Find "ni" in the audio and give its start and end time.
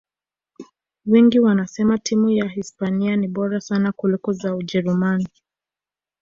3.15-3.27